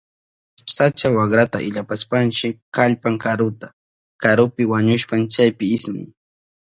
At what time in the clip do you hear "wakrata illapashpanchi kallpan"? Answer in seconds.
1.17-3.15